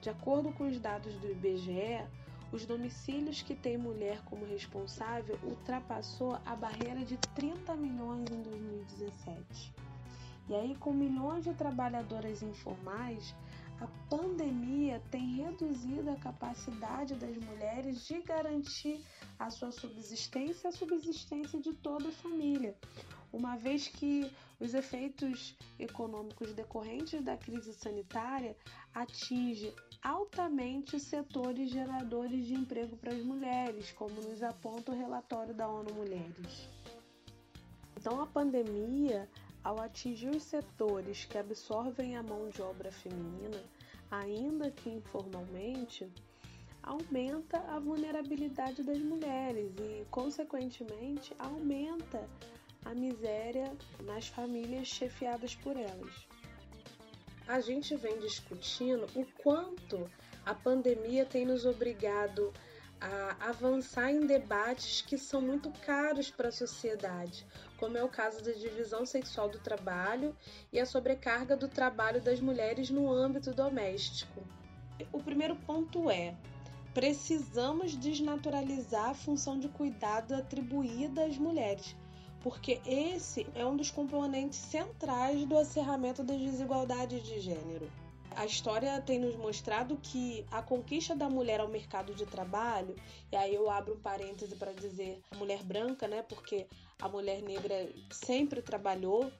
De 0.00 0.10
acordo 0.10 0.52
com 0.52 0.68
os 0.68 0.78
dados 0.80 1.14
do 1.16 1.30
IBGE, 1.30 2.04
os 2.50 2.64
domicílios 2.64 3.42
que 3.42 3.54
têm 3.54 3.76
mulher 3.76 4.22
como 4.24 4.46
responsável 4.46 5.38
ultrapassou 5.42 6.38
a 6.46 6.56
barreira 6.56 7.04
de 7.04 7.16
30 7.34 7.74
milhões 7.76 8.30
em 8.30 8.42
2017. 8.42 9.74
E 10.48 10.54
aí, 10.54 10.74
com 10.76 10.92
milhões 10.92 11.44
de 11.44 11.52
trabalhadoras 11.52 12.42
informais, 12.42 13.34
a 13.80 13.86
pandemia 14.08 15.00
tem 15.10 15.42
reduzido 15.42 16.10
a 16.10 16.16
capacidade 16.16 17.14
das 17.14 17.36
mulheres 17.36 18.06
de 18.06 18.20
garantir 18.22 19.04
a 19.38 19.50
sua 19.50 19.70
subsistência 19.70 20.66
e 20.66 20.70
a 20.70 20.72
subsistência 20.72 21.60
de 21.60 21.74
toda 21.74 22.08
a 22.08 22.12
família, 22.12 22.74
uma 23.30 23.56
vez 23.56 23.88
que 23.88 24.32
os 24.60 24.74
efeitos 24.74 25.56
econômicos 25.78 26.52
decorrentes 26.52 27.22
da 27.22 27.36
crise 27.36 27.72
sanitária 27.72 28.56
atingem 28.92 29.72
altamente 30.02 30.98
setores 30.98 31.70
geradores 31.70 32.46
de 32.46 32.54
emprego 32.54 32.96
para 32.96 33.12
as 33.12 33.22
mulheres, 33.22 33.92
como 33.92 34.14
nos 34.20 34.42
aponta 34.42 34.92
o 34.92 34.98
relatório 34.98 35.54
da 35.54 35.68
ONU 35.68 35.94
Mulheres. 35.94 36.68
Então, 37.96 38.20
a 38.20 38.26
pandemia, 38.26 39.28
ao 39.62 39.80
atingir 39.80 40.30
os 40.30 40.42
setores 40.42 41.24
que 41.24 41.36
absorvem 41.36 42.16
a 42.16 42.22
mão 42.22 42.48
de 42.48 42.62
obra 42.62 42.92
feminina, 42.92 43.62
ainda 44.10 44.70
que 44.70 44.88
informalmente, 44.88 46.10
aumenta 46.82 47.58
a 47.58 47.78
vulnerabilidade 47.78 48.82
das 48.82 48.98
mulheres 48.98 49.72
e, 49.78 50.06
consequentemente, 50.10 51.34
aumenta 51.38 52.28
a 52.84 52.94
miséria 52.94 53.72
nas 54.04 54.28
famílias 54.28 54.88
chefiadas 54.88 55.54
por 55.54 55.76
elas 55.76 56.28
a 57.48 57.60
gente 57.60 57.96
vem 57.96 58.18
discutindo 58.18 59.06
o 59.14 59.24
quanto 59.42 60.08
a 60.44 60.54
pandemia 60.54 61.24
tem 61.24 61.46
nos 61.46 61.64
obrigado 61.64 62.52
a 63.00 63.48
avançar 63.48 64.10
em 64.10 64.26
debates 64.26 65.00
que 65.00 65.16
são 65.16 65.40
muito 65.40 65.70
caros 65.86 66.30
para 66.30 66.48
a 66.48 66.52
sociedade, 66.52 67.46
como 67.78 67.96
é 67.96 68.04
o 68.04 68.08
caso 68.08 68.44
da 68.44 68.52
divisão 68.52 69.06
sexual 69.06 69.48
do 69.48 69.58
trabalho 69.60 70.36
e 70.70 70.78
a 70.78 70.84
sobrecarga 70.84 71.56
do 71.56 71.68
trabalho 71.68 72.20
das 72.20 72.38
mulheres 72.38 72.90
no 72.90 73.10
âmbito 73.10 73.54
doméstico. 73.54 74.42
O 75.10 75.22
primeiro 75.22 75.56
ponto 75.56 76.10
é: 76.10 76.36
precisamos 76.92 77.96
desnaturalizar 77.96 79.10
a 79.10 79.14
função 79.14 79.58
de 79.58 79.68
cuidado 79.68 80.34
atribuída 80.34 81.24
às 81.24 81.38
mulheres 81.38 81.96
porque 82.42 82.80
esse 82.86 83.46
é 83.54 83.64
um 83.66 83.76
dos 83.76 83.90
componentes 83.90 84.58
centrais 84.58 85.44
do 85.44 85.58
acerramento 85.58 86.22
das 86.22 86.38
desigualdades 86.38 87.22
de 87.22 87.40
gênero. 87.40 87.90
A 88.36 88.46
história 88.46 89.00
tem 89.00 89.18
nos 89.18 89.34
mostrado 89.34 89.96
que 89.96 90.46
a 90.50 90.62
conquista 90.62 91.14
da 91.14 91.28
mulher 91.28 91.60
ao 91.60 91.68
mercado 91.68 92.14
de 92.14 92.24
trabalho, 92.24 92.94
e 93.32 93.36
aí 93.36 93.54
eu 93.54 93.68
abro 93.68 93.94
um 93.94 94.00
parêntese 94.00 94.54
para 94.54 94.72
dizer 94.72 95.20
mulher 95.36 95.62
branca, 95.64 96.06
né? 96.06 96.22
Porque 96.22 96.66
a 97.00 97.08
mulher 97.08 97.42
negra 97.42 97.88
sempre 98.12 98.62
trabalhou 98.62 99.32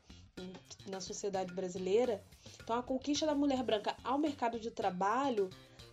na 0.89 1.01
sociedade 1.01 1.53
brasileira. 1.53 2.23
Então 2.63 2.77
a 2.77 2.83
conquista 2.83 3.25
da 3.25 3.35
mulher 3.35 3.63
branca 3.63 3.97
ao 4.03 4.19
mercado 4.19 4.59
de 4.59 4.71
trabalho 4.71 5.49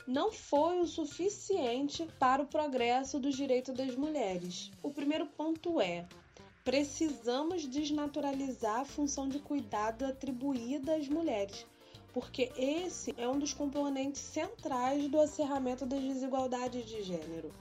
não 0.08 0.32
foi 0.32 0.80
o 0.80 0.88
suficiente 0.88 2.08
para 2.20 2.42
o 2.42 2.48
progresso 2.48 3.20
dos 3.20 3.36
direitos 3.36 3.74
das 3.76 3.96
mulheres. 3.96 4.72
O 4.82 4.92
primeiro 4.92 5.26
ponto 5.28 5.80
é: 5.80 6.08
precisamos 6.65 7.67
desnaturalizar 7.67 8.79
a 8.79 8.86
função 8.86 9.29
de 9.29 9.38
cuidado 9.38 10.03
atribuída 10.03 10.95
às 10.95 11.07
mulheres, 11.07 11.63
porque 12.12 12.51
esse 12.57 13.13
é 13.17 13.29
um 13.29 13.38
dos 13.38 13.53
componentes 13.53 14.19
centrais 14.19 15.07
do 15.07 15.19
acerramento 15.19 15.86
das 15.86 16.01
desigualdades 16.01 16.84
de 16.86 17.03
gênero. 17.03 17.53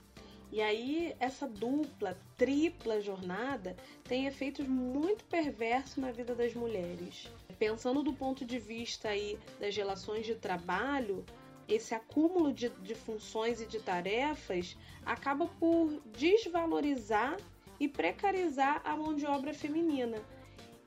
E 0.51 0.63
aí, 0.63 1.15
essa 1.21 1.47
dupla, 1.47 2.17
tripla 2.39 3.01
jornada 3.01 3.77
tem 4.05 4.27
efeitos 4.27 4.67
muito 4.67 5.25
perversos 5.25 5.97
na 5.97 6.11
vida 6.11 6.35
das 6.35 6.55
mulheres. 6.55 7.29
Pensando 7.59 8.03
do 8.03 8.13
ponto 8.13 8.45
de 8.45 8.59
vista 8.59 9.09
aí 9.11 9.39
das 9.61 9.77
relações 9.77 10.25
de 10.25 10.35
trabalho, 10.35 11.27
esse 11.69 11.95
acúmulo 11.95 12.53
de, 12.53 12.69
de 12.69 12.95
funções 12.95 13.61
e 13.61 13.67
de 13.67 13.81
tarefas 13.81 14.79
acaba 15.05 15.47
por 15.47 16.01
desvalorizar 16.17 17.37
e 17.79 17.89
precarizar 17.89 18.81
a 18.85 18.97
mão 18.97 19.15
de 19.15 19.27
obra 19.27 19.53
feminina. 19.53 20.19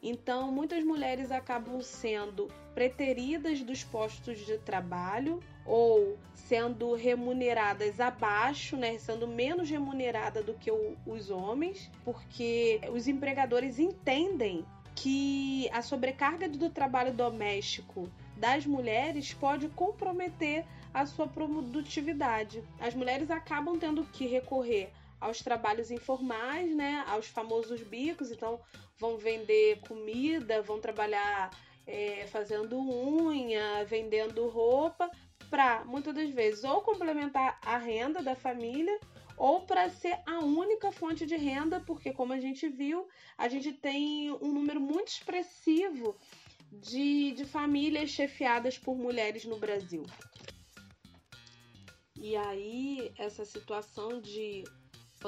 Então, 0.01 0.51
muitas 0.51 0.83
mulheres 0.83 1.31
acabam 1.31 1.81
sendo 1.81 2.47
preteridas 2.73 3.61
dos 3.61 3.83
postos 3.83 4.45
de 4.45 4.57
trabalho 4.59 5.39
ou 5.65 6.17
sendo 6.33 6.93
remuneradas 6.93 7.99
abaixo, 7.99 8.77
né, 8.77 8.97
sendo 8.99 9.27
menos 9.27 9.69
remunerada 9.69 10.43
do 10.43 10.53
que 10.53 10.71
o, 10.71 10.95
os 11.05 11.29
homens, 11.29 11.89
porque 12.05 12.79
os 12.93 13.07
empregadores 13.07 13.79
entendem 13.79 14.63
que 14.95 15.69
a 15.73 15.81
sobrecarga 15.81 16.47
do 16.47 16.69
trabalho 16.69 17.13
doméstico 17.13 18.09
das 18.35 18.65
mulheres 18.65 19.33
pode 19.33 19.67
comprometer 19.69 20.65
a 20.93 21.05
sua 21.05 21.27
produtividade. 21.27 22.63
As 22.79 22.95
mulheres 22.95 23.29
acabam 23.29 23.77
tendo 23.77 24.03
que 24.05 24.25
recorrer 24.25 24.91
aos 25.19 25.39
trabalhos 25.39 25.91
informais, 25.91 26.75
né, 26.75 27.03
aos 27.07 27.27
famosos 27.27 27.81
bicos, 27.81 28.31
então 28.31 28.59
vão 28.97 29.17
vender 29.17 29.79
comida, 29.81 30.61
vão 30.61 30.79
trabalhar 30.79 31.49
é, 31.85 32.27
fazendo 32.27 32.77
unha, 32.77 33.83
vendendo 33.85 34.47
roupa, 34.47 35.09
para 35.49 35.85
muitas 35.85 36.13
das 36.13 36.29
vezes 36.29 36.63
ou 36.63 36.81
complementar 36.81 37.59
a 37.63 37.77
renda 37.77 38.21
da 38.21 38.35
família 38.35 38.99
ou 39.37 39.61
para 39.61 39.89
ser 39.89 40.19
a 40.25 40.39
única 40.39 40.91
fonte 40.91 41.25
de 41.25 41.35
renda, 41.35 41.79
porque 41.79 42.11
como 42.11 42.33
a 42.33 42.39
gente 42.39 42.67
viu, 42.67 43.07
a 43.37 43.47
gente 43.47 43.71
tem 43.71 44.31
um 44.41 44.51
número 44.51 44.81
muito 44.81 45.09
expressivo 45.09 46.17
de, 46.71 47.31
de 47.33 47.45
famílias 47.45 48.09
chefiadas 48.09 48.77
por 48.77 48.97
mulheres 48.97 49.45
no 49.45 49.57
Brasil. 49.57 50.03
E 52.19 52.35
aí, 52.35 53.11
essa 53.15 53.45
situação 53.45 54.19
de 54.19 54.63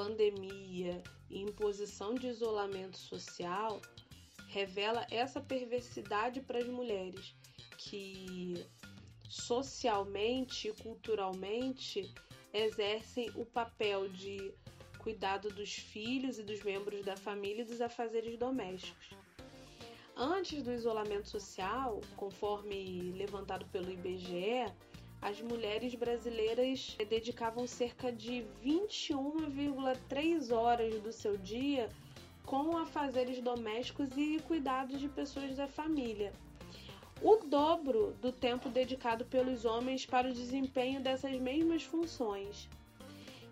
pandemia 0.00 1.02
e 1.28 1.42
imposição 1.42 2.14
de 2.14 2.26
isolamento 2.26 2.96
social 2.96 3.82
revela 4.48 5.06
essa 5.10 5.42
perversidade 5.42 6.40
para 6.40 6.58
as 6.58 6.66
mulheres 6.66 7.34
que 7.76 8.66
socialmente 9.28 10.68
e 10.68 10.72
culturalmente 10.72 12.14
exercem 12.50 13.30
o 13.34 13.44
papel 13.44 14.08
de 14.08 14.54
cuidado 14.98 15.50
dos 15.50 15.74
filhos 15.74 16.38
e 16.38 16.42
dos 16.44 16.62
membros 16.62 17.04
da 17.04 17.16
família 17.16 17.60
e 17.60 17.66
dos 17.66 17.82
afazeres 17.82 18.38
domésticos. 18.38 19.10
Antes 20.16 20.62
do 20.62 20.72
isolamento 20.72 21.28
social, 21.28 22.00
conforme 22.16 23.12
levantado 23.12 23.66
pelo 23.66 23.90
IBGE, 23.90 24.64
as 25.22 25.40
mulheres 25.40 25.94
brasileiras 25.94 26.96
dedicavam 27.08 27.66
cerca 27.66 28.10
de 28.10 28.44
21,3 28.64 30.50
horas 30.54 30.98
do 31.00 31.12
seu 31.12 31.36
dia 31.36 31.88
com 32.46 32.76
afazeres 32.76 33.40
domésticos 33.40 34.08
e 34.16 34.40
cuidados 34.46 34.98
de 34.98 35.08
pessoas 35.08 35.54
da 35.54 35.68
família. 35.68 36.32
O 37.22 37.36
dobro 37.36 38.16
do 38.20 38.32
tempo 38.32 38.70
dedicado 38.70 39.26
pelos 39.26 39.64
homens 39.64 40.06
para 40.06 40.28
o 40.28 40.32
desempenho 40.32 41.02
dessas 41.02 41.38
mesmas 41.38 41.82
funções. 41.82 42.66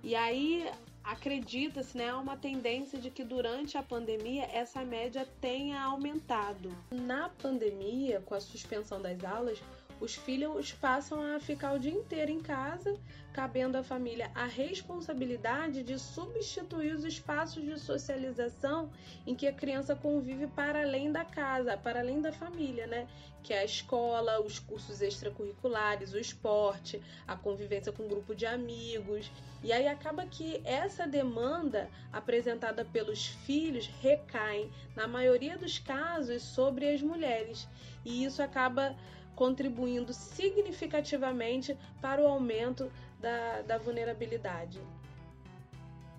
E 0.02 0.14
aí 0.14 0.66
acredita-se, 1.04 1.96
né, 1.96 2.12
uma 2.14 2.36
tendência 2.36 2.98
de 2.98 3.10
que 3.10 3.24
durante 3.24 3.76
a 3.76 3.82
pandemia 3.82 4.44
essa 4.52 4.84
média 4.84 5.28
tenha 5.40 5.82
aumentado. 5.82 6.74
Na 6.90 7.28
pandemia, 7.28 8.20
com 8.22 8.34
a 8.34 8.40
suspensão 8.40 9.00
das 9.00 9.22
aulas, 9.22 9.62
os 10.00 10.14
filhos 10.14 10.72
passam 10.72 11.20
a 11.34 11.40
ficar 11.40 11.72
o 11.72 11.78
dia 11.78 11.92
inteiro 11.92 12.30
em 12.30 12.40
casa, 12.40 12.96
cabendo 13.32 13.76
à 13.76 13.82
família 13.82 14.30
a 14.34 14.46
responsabilidade 14.46 15.82
de 15.82 15.98
substituir 15.98 16.92
os 16.92 17.04
espaços 17.04 17.64
de 17.64 17.78
socialização 17.78 18.90
em 19.26 19.34
que 19.34 19.46
a 19.46 19.52
criança 19.52 19.94
convive 19.94 20.46
para 20.48 20.82
além 20.82 21.10
da 21.10 21.24
casa, 21.24 21.76
para 21.76 22.00
além 22.00 22.20
da 22.20 22.32
família, 22.32 22.86
né? 22.86 23.08
Que 23.42 23.52
é 23.52 23.60
a 23.60 23.64
escola, 23.64 24.40
os 24.40 24.58
cursos 24.58 25.00
extracurriculares, 25.00 26.12
o 26.12 26.18
esporte, 26.18 27.02
a 27.26 27.36
convivência 27.36 27.92
com 27.92 28.04
um 28.04 28.08
grupo 28.08 28.34
de 28.34 28.46
amigos. 28.46 29.30
E 29.62 29.72
aí 29.72 29.88
acaba 29.88 30.26
que 30.26 30.60
essa 30.64 31.06
demanda 31.06 31.88
apresentada 32.12 32.84
pelos 32.84 33.26
filhos 33.26 33.86
recai, 34.00 34.70
na 34.94 35.06
maioria 35.06 35.56
dos 35.56 35.78
casos, 35.78 36.42
sobre 36.42 36.92
as 36.92 37.02
mulheres. 37.02 37.66
E 38.04 38.24
isso 38.24 38.42
acaba 38.42 38.96
contribuindo 39.38 40.12
significativamente 40.12 41.78
para 42.02 42.20
o 42.20 42.26
aumento 42.26 42.90
da, 43.20 43.62
da 43.62 43.78
vulnerabilidade. 43.78 44.82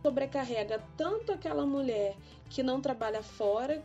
Sobrecarrega 0.01 0.81
tanto 0.95 1.33
aquela 1.33 1.65
mulher 1.65 2.15
que 2.49 2.63
não 2.63 2.79
trabalha 2.79 3.21
fora, 3.21 3.83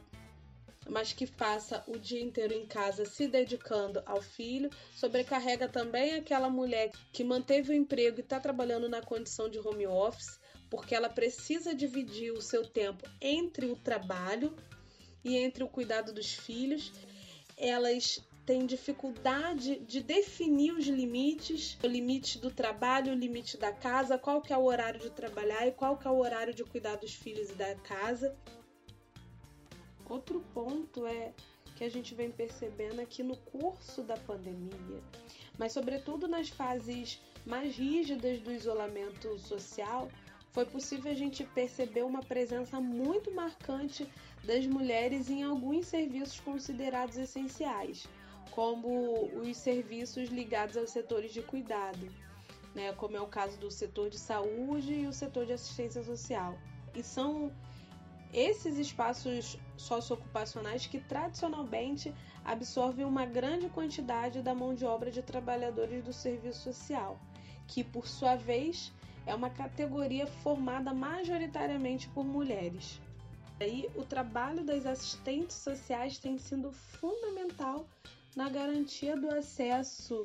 mas 0.89 1.13
que 1.13 1.27
passa 1.27 1.83
o 1.89 1.99
dia 1.99 2.23
inteiro 2.23 2.55
em 2.55 2.65
casa 2.65 3.05
se 3.05 3.27
dedicando 3.27 4.01
ao 4.07 4.23
filho, 4.23 4.71
sobrecarrega 4.95 5.69
também 5.69 6.15
aquela 6.15 6.49
mulher 6.49 6.93
que 7.13 7.25
manteve 7.25 7.73
o 7.73 7.75
emprego 7.75 8.21
e 8.21 8.21
está 8.21 8.39
trabalhando 8.39 8.89
na 8.89 9.03
condição 9.03 9.49
de 9.49 9.59
home 9.59 9.89
office, 9.89 10.39
porque 10.71 10.95
ela 10.95 11.09
precisa 11.09 11.75
dividir 11.75 12.31
o 12.31 12.41
seu 12.41 12.65
tempo 12.65 13.05
entre 13.21 13.67
o 13.67 13.75
trabalho 13.75 14.55
e 15.25 15.37
entre 15.37 15.65
o 15.65 15.69
cuidado 15.69 16.13
dos 16.13 16.35
filhos. 16.35 16.93
Elas 17.57 18.23
tem 18.47 18.67
dificuldade 18.67 19.79
de 19.81 20.03
definir 20.03 20.73
os 20.73 20.87
limites, 20.87 21.79
o 21.83 21.87
limite 21.87 22.39
do 22.39 22.51
trabalho, 22.51 23.13
o 23.13 23.17
limite 23.17 23.57
da 23.57 23.73
casa, 23.73 24.19
qual 24.19 24.43
que 24.43 24.53
é 24.53 24.57
o 24.57 24.65
horário 24.65 25.01
de 25.01 25.11
trabalhar 25.11 25.67
e 25.67 25.73
qual 25.73 25.97
que 25.97 26.07
é 26.07 26.11
o 26.11 26.19
horário 26.19 26.53
de 26.53 26.63
cuidar 26.63 26.97
dos 26.97 27.15
filhos 27.15 27.51
e 27.51 27.55
da 27.55 27.75
casa. 27.77 28.37
Outro 30.09 30.45
ponto 30.53 31.07
é 31.07 31.33
que 31.75 31.85
a 31.85 31.89
gente 31.89 32.15
vem 32.15 32.31
percebendo 32.31 33.01
aqui 33.01 33.23
no 33.23 33.37
curso 33.37 34.03
da 34.03 34.17
pandemia, 34.17 35.03
mas 35.59 35.73
sobretudo 35.73 36.29
nas 36.29 36.51
fases 36.51 37.21
mais 37.47 37.77
rígidas 37.77 38.41
do 38.41 38.53
isolamento 38.53 39.39
social, 39.39 40.11
foi 40.53 40.67
possível 40.67 41.11
a 41.11 41.15
gente 41.15 41.43
perceber 41.45 42.05
uma 42.05 42.23
presença 42.23 42.79
muito 42.79 43.33
marcante 43.33 44.07
das 44.45 44.67
mulheres 44.67 45.31
em 45.31 45.43
alguns 45.43 45.87
serviços 45.87 46.39
considerados 46.41 47.17
essenciais 47.17 48.07
como 48.55 49.25
os 49.41 49.57
serviços 49.57 50.29
ligados 50.29 50.77
aos 50.77 50.91
setores 50.91 51.33
de 51.33 51.43
cuidado, 51.43 52.09
né, 52.73 52.93
como 52.93 53.17
é 53.17 53.21
o 53.21 53.27
caso 53.27 53.59
do 53.59 53.69
setor 53.69 54.09
de 54.09 54.17
saúde 54.17 54.95
e 54.95 55.07
o 55.09 55.13
setor 55.13 55.45
de 55.45 55.53
assistência 55.53 56.05
social. 56.05 56.57
E 56.95 57.03
são 57.03 57.53
esses 58.33 58.79
espaços 58.79 59.59
socioocupacionais 59.77 60.87
que 60.87 61.01
tradicionalmente 61.01 62.15
absorvem 62.45 63.05
uma 63.05 63.27
grande 63.27 63.69
quantidade 63.69 64.41
da 64.41 64.55
mão 64.55 64.73
de 64.73 64.85
obra 64.85 65.11
de 65.11 65.21
trabalhadores 65.21 66.05
do 66.05 66.13
serviço 66.13 66.63
social, 66.63 67.19
que 67.67 67.83
por 67.83 68.07
sua 68.07 68.37
vez 68.37 68.93
é 69.27 69.35
uma 69.35 69.51
categoria 69.51 70.29
formada 70.29 70.95
majoritariamente 70.95 72.09
por 72.11 72.25
mulheres. 72.25 73.01
Aí, 73.61 73.91
o 73.97 74.05
trabalho 74.05 74.63
das 74.63 74.87
assistentes 74.87 75.57
sociais 75.57 76.19
tem 76.19 76.39
sido 76.39 76.71
fundamental 76.71 77.87
na 78.37 78.49
garantia 78.49 79.17
do 79.17 79.29
acesso 79.33 80.25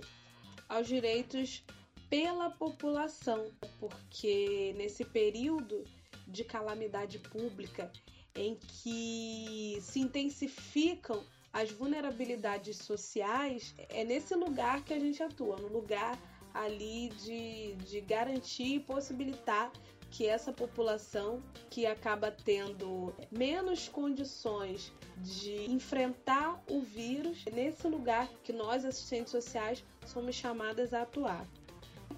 aos 0.67 0.87
direitos 0.87 1.63
pela 2.09 2.49
população, 2.49 3.51
porque 3.79 4.73
nesse 4.77 5.05
período 5.05 5.83
de 6.27 6.43
calamidade 6.43 7.19
pública 7.19 7.91
em 8.35 8.55
que 8.55 9.77
se 9.81 9.99
intensificam 9.99 11.23
as 11.51 11.71
vulnerabilidades 11.71 12.77
sociais, 12.77 13.73
é 13.89 14.03
nesse 14.03 14.35
lugar 14.35 14.83
que 14.83 14.93
a 14.93 14.99
gente 14.99 15.21
atua, 15.21 15.57
no 15.57 15.67
lugar 15.67 16.17
ali 16.53 17.09
de, 17.09 17.73
de 17.75 18.01
garantir 18.01 18.75
e 18.75 18.79
possibilitar 18.79 19.71
que 20.11 20.25
essa 20.25 20.51
população 20.51 21.41
que 21.69 21.85
acaba 21.85 22.31
tendo 22.31 23.13
menos 23.31 23.87
condições 23.87 24.91
de 25.21 25.69
enfrentar 25.69 26.61
o 26.69 26.81
vírus, 26.81 27.43
nesse 27.53 27.87
lugar 27.87 28.27
que 28.43 28.53
nós, 28.53 28.85
assistentes 28.85 29.31
sociais, 29.31 29.83
somos 30.05 30.35
chamadas 30.35 30.93
a 30.93 31.01
atuar. 31.01 31.45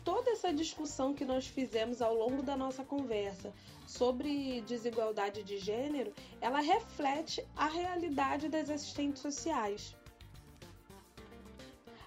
Toda 0.04 0.32
essa 0.32 0.54
discussão 0.54 1.14
que 1.14 1.26
nós 1.26 1.46
fizemos 1.48 2.02
ao 2.02 2.14
longo 2.16 2.42
da 2.42 2.56
nossa 2.56 2.84
conversa 2.84 3.54
sobre 3.86 4.62
desigualdade 4.62 5.44
de 5.44 5.58
gênero, 5.58 6.14
ela 6.40 6.60
reflete 6.60 7.46
a 7.56 7.68
realidade 7.68 8.48
das 8.48 8.70
assistentes 8.70 9.22
sociais. 9.22 9.96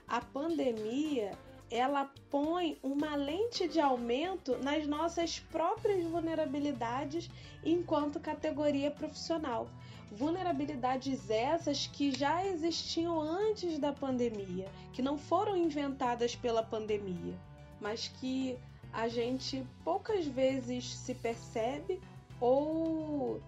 A 0.09 0.21
pandemia 0.21 1.37
ela 1.75 2.09
põe 2.31 2.79
uma 2.85 3.17
lente 3.17 3.67
de 3.67 3.81
aumento 3.81 4.57
nas 4.63 4.87
nossas 4.87 5.41
próprias 5.41 6.05
vulnerabilidades 6.05 7.29
enquanto 7.65 8.21
categoria 8.21 8.93
profissional. 8.93 9.69
Vulnerabilidades 10.13 11.29
essas 11.29 11.89
que 11.89 12.13
já 12.17 12.47
existiam 12.47 13.21
antes 13.21 13.77
da 13.81 13.93
pandemia, 13.93 14.71
que 14.93 15.03
não 15.03 15.19
foram 15.19 15.57
inventadas 15.57 16.37
pela 16.37 16.63
pandemia, 16.63 17.37
mas 17.81 18.07
que 18.07 18.57
a 18.93 19.09
gente 19.09 19.67
poucas 19.83 20.25
vezes 20.27 20.95
se 20.95 21.13
percebe 21.13 22.01
ou, 22.41 23.43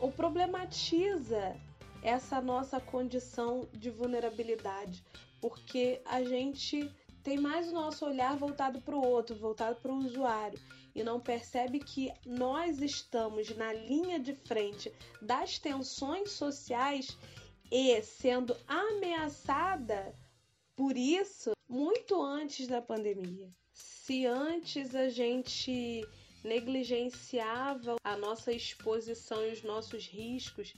ou 0.00 0.10
problematiza 0.10 1.54
essa 2.02 2.40
nossa 2.40 2.80
condição 2.80 3.68
de 3.72 3.88
vulnerabilidade, 3.88 5.04
porque 5.40 6.00
a 6.04 6.24
gente 6.24 6.92
tem 7.28 7.36
mais 7.36 7.68
o 7.68 7.72
nosso 7.72 8.06
olhar 8.06 8.38
voltado 8.38 8.80
para 8.80 8.96
o 8.96 9.06
outro, 9.06 9.36
voltado 9.36 9.78
para 9.82 9.92
o 9.92 9.98
usuário, 9.98 10.58
e 10.94 11.02
não 11.02 11.20
percebe 11.20 11.78
que 11.78 12.10
nós 12.24 12.80
estamos 12.80 13.54
na 13.54 13.70
linha 13.70 14.18
de 14.18 14.34
frente 14.34 14.90
das 15.20 15.58
tensões 15.58 16.30
sociais 16.30 17.18
e 17.70 18.00
sendo 18.00 18.56
ameaçada 18.66 20.18
por 20.74 20.96
isso 20.96 21.52
muito 21.68 22.22
antes 22.22 22.66
da 22.66 22.80
pandemia. 22.80 23.52
Se 23.74 24.24
antes 24.24 24.94
a 24.94 25.10
gente 25.10 26.08
negligenciava 26.42 27.96
a 28.02 28.16
nossa 28.16 28.52
exposição 28.52 29.46
e 29.46 29.52
os 29.52 29.62
nossos 29.62 30.06
riscos 30.06 30.72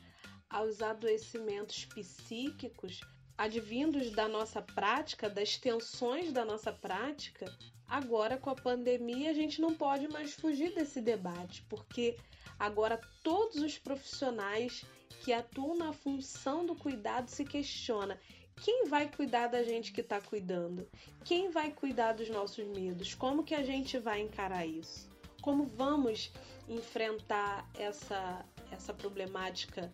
aos 0.49 0.83
adoecimentos 0.83 1.85
psíquicos, 1.85 3.01
advindos 3.41 4.11
da 4.11 4.29
nossa 4.29 4.61
prática, 4.61 5.31
das 5.31 5.57
tensões 5.57 6.31
da 6.31 6.45
nossa 6.45 6.71
prática, 6.71 7.51
agora 7.89 8.37
com 8.37 8.51
a 8.51 8.55
pandemia 8.55 9.31
a 9.31 9.33
gente 9.33 9.63
não 9.63 9.75
pode 9.75 10.07
mais 10.09 10.35
fugir 10.35 10.75
desse 10.75 11.01
debate, 11.01 11.63
porque 11.63 12.19
agora 12.59 13.01
todos 13.23 13.57
os 13.57 13.79
profissionais 13.79 14.85
que 15.25 15.33
atuam 15.33 15.75
na 15.75 15.91
função 15.91 16.67
do 16.67 16.75
cuidado 16.75 17.29
se 17.29 17.43
questiona 17.47 18.21
quem 18.63 18.85
vai 18.85 19.11
cuidar 19.11 19.47
da 19.47 19.63
gente 19.63 19.91
que 19.91 20.03
está 20.03 20.21
cuidando? 20.21 20.87
Quem 21.25 21.49
vai 21.49 21.73
cuidar 21.73 22.13
dos 22.13 22.29
nossos 22.29 22.67
medos? 22.67 23.15
Como 23.15 23.43
que 23.43 23.55
a 23.55 23.63
gente 23.63 23.99
vai 23.99 24.21
encarar 24.21 24.67
isso? 24.67 25.11
Como 25.41 25.65
vamos 25.65 26.31
enfrentar 26.69 27.67
essa, 27.73 28.45
essa 28.71 28.93
problemática 28.93 29.91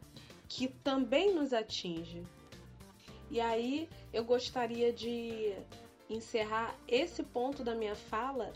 que 0.49 0.67
também 0.67 1.33
nos 1.33 1.53
atinge? 1.53 2.25
E 3.31 3.41
aí 3.41 3.89
eu 4.13 4.25
gostaria 4.25 4.93
de 4.93 5.55
encerrar 6.09 6.77
esse 6.87 7.23
ponto 7.23 7.65
da 7.65 7.75
minha 7.75 7.97
fala 7.97 8.53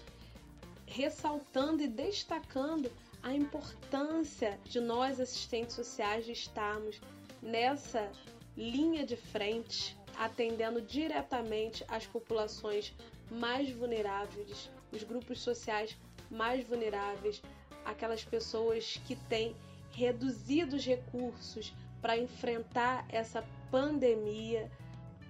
ressaltando 0.86 1.82
e 1.82 1.88
destacando 1.88 2.90
a 3.22 3.32
importância 3.32 4.58
de 4.64 4.80
nós 4.80 5.20
assistentes 5.20 5.74
sociais 5.74 6.24
de 6.24 6.32
estarmos 6.32 7.00
nessa 7.42 8.10
linha 8.56 9.04
de 9.06 9.16
frente, 9.16 9.96
atendendo 10.16 10.80
diretamente 10.80 11.84
as 11.88 12.06
populações 12.06 12.94
mais 13.30 13.70
vulneráveis, 13.70 14.70
os 14.90 15.02
grupos 15.04 15.40
sociais 15.40 15.96
mais 16.30 16.64
vulneráveis, 16.66 17.42
aquelas 17.84 18.24
pessoas 18.24 19.00
que 19.06 19.14
têm 19.14 19.54
reduzidos 19.92 20.84
recursos 20.84 21.72
para 22.00 22.16
enfrentar 22.16 23.06
essa 23.08 23.44
pandemia, 23.70 24.70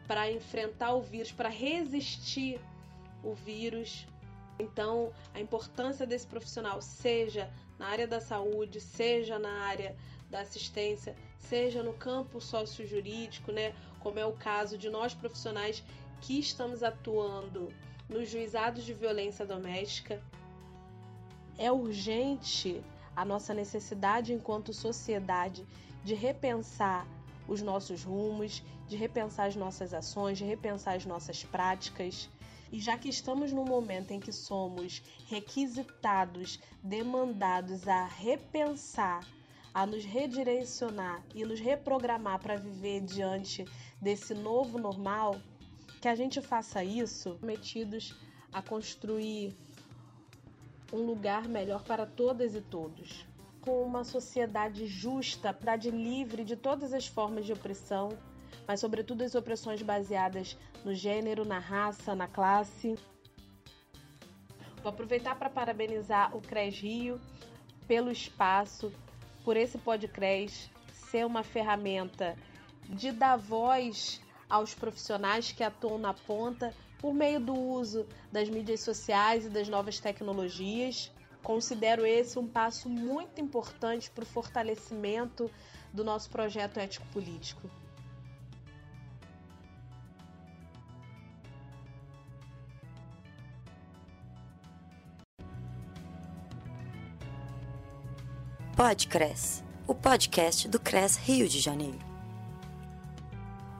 para 0.06 0.30
enfrentar 0.30 0.94
o 0.94 1.02
vírus, 1.02 1.30
para 1.30 1.48
resistir 1.48 2.60
o 3.22 3.32
vírus. 3.34 4.06
Então, 4.58 5.12
a 5.32 5.40
importância 5.40 6.06
desse 6.06 6.26
profissional, 6.26 6.82
seja 6.82 7.50
na 7.78 7.86
área 7.86 8.06
da 8.06 8.20
saúde, 8.20 8.80
seja 8.80 9.38
na 9.38 9.62
área 9.62 9.96
da 10.28 10.40
assistência, 10.40 11.14
seja 11.38 11.82
no 11.82 11.92
campo 11.92 12.40
sócio-jurídico, 12.40 13.52
né, 13.52 13.74
como 14.00 14.18
é 14.18 14.26
o 14.26 14.32
caso 14.32 14.76
de 14.76 14.90
nós 14.90 15.14
profissionais 15.14 15.82
que 16.20 16.38
estamos 16.38 16.82
atuando 16.82 17.72
nos 18.08 18.28
juizados 18.28 18.84
de 18.84 18.92
violência 18.92 19.46
doméstica. 19.46 20.22
É 21.56 21.70
urgente 21.70 22.82
a 23.14 23.24
nossa 23.24 23.54
necessidade 23.54 24.32
enquanto 24.32 24.72
sociedade 24.72 25.66
de 26.04 26.14
repensar 26.14 27.06
os 27.46 27.62
nossos 27.62 28.02
rumos, 28.02 28.62
de 28.88 28.96
repensar 28.96 29.46
as 29.46 29.56
nossas 29.56 29.94
ações, 29.94 30.38
de 30.38 30.44
repensar 30.44 30.96
as 30.96 31.06
nossas 31.06 31.44
práticas. 31.44 32.28
E 32.72 32.78
já 32.78 32.96
que 32.96 33.08
estamos 33.08 33.52
num 33.52 33.64
momento 33.64 34.12
em 34.12 34.20
que 34.20 34.32
somos 34.32 35.02
requisitados, 35.26 36.60
demandados 36.82 37.88
a 37.88 38.06
repensar, 38.06 39.26
a 39.74 39.86
nos 39.86 40.04
redirecionar 40.04 41.22
e 41.34 41.44
nos 41.44 41.60
reprogramar 41.60 42.40
para 42.40 42.56
viver 42.56 43.00
diante 43.00 43.64
desse 44.00 44.34
novo 44.34 44.78
normal, 44.78 45.40
que 46.00 46.08
a 46.08 46.14
gente 46.14 46.40
faça 46.40 46.82
isso 46.82 47.38
metidos 47.42 48.16
a 48.52 48.62
construir 48.62 49.56
um 50.92 51.04
lugar 51.06 51.48
melhor 51.48 51.84
para 51.84 52.04
todas 52.06 52.54
e 52.54 52.60
todos 52.60 53.29
com 53.60 53.82
uma 53.82 54.04
sociedade 54.04 54.86
justa, 54.86 55.56
de 55.78 55.90
livre 55.90 56.44
de 56.44 56.56
todas 56.56 56.92
as 56.92 57.06
formas 57.06 57.44
de 57.44 57.52
opressão, 57.52 58.10
mas 58.66 58.80
sobretudo 58.80 59.22
as 59.22 59.34
opressões 59.34 59.82
baseadas 59.82 60.56
no 60.84 60.94
gênero, 60.94 61.44
na 61.44 61.58
raça, 61.58 62.14
na 62.14 62.26
classe. 62.26 62.98
Vou 64.82 64.90
aproveitar 64.90 65.34
para 65.36 65.50
parabenizar 65.50 66.34
o 66.36 66.40
CRES 66.40 66.78
Rio 66.78 67.20
pelo 67.86 68.10
espaço, 68.10 68.92
por 69.44 69.56
esse 69.56 69.78
podcast 69.78 70.70
ser 70.92 71.26
uma 71.26 71.42
ferramenta 71.42 72.36
de 72.88 73.10
dar 73.10 73.36
voz 73.36 74.20
aos 74.48 74.74
profissionais 74.74 75.52
que 75.52 75.62
atuam 75.62 75.98
na 75.98 76.14
ponta 76.14 76.74
por 76.98 77.14
meio 77.14 77.40
do 77.40 77.54
uso 77.54 78.06
das 78.30 78.48
mídias 78.48 78.80
sociais 78.80 79.46
e 79.46 79.48
das 79.48 79.68
novas 79.68 79.98
tecnologias. 79.98 81.10
Considero 81.42 82.06
esse 82.06 82.38
um 82.38 82.46
passo 82.46 82.88
muito 82.88 83.40
importante 83.40 84.10
para 84.10 84.22
o 84.22 84.26
fortalecimento 84.26 85.50
do 85.92 86.04
nosso 86.04 86.30
projeto 86.30 86.78
ético-político. 86.78 87.68
Podcres, 98.76 99.62
o 99.86 99.94
podcast 99.94 100.66
do 100.66 100.80
CRES 100.80 101.16
Rio 101.16 101.46
de 101.48 101.60
Janeiro. 101.60 101.98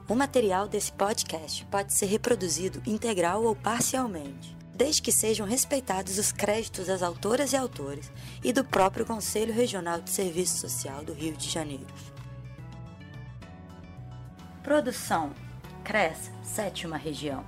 O 0.07 0.13
material 0.13 0.67
desse 0.67 0.91
podcast 0.91 1.65
pode 1.67 1.93
ser 1.93 2.05
reproduzido 2.05 2.83
integral 2.85 3.43
ou 3.43 3.55
parcialmente 3.55 4.60
desde 4.83 5.03
que 5.03 5.11
sejam 5.11 5.45
respeitados 5.45 6.17
os 6.17 6.31
créditos 6.31 6.87
das 6.87 7.03
autoras 7.03 7.53
e 7.53 7.55
autores 7.55 8.11
e 8.43 8.51
do 8.51 8.63
próprio 8.63 9.05
Conselho 9.05 9.53
Regional 9.53 10.01
de 10.01 10.09
Serviço 10.09 10.57
Social 10.57 11.05
do 11.05 11.13
Rio 11.13 11.37
de 11.37 11.47
Janeiro. 11.47 11.85
Produção: 14.63 15.35
CRES, 15.83 16.31
Sétima 16.41 16.97
Região. 16.97 17.45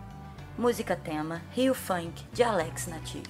Música 0.56 0.96
tema: 0.96 1.42
Rio 1.50 1.74
Funk, 1.74 2.24
de 2.32 2.44
Alex 2.44 2.86
Natif. 2.86 3.28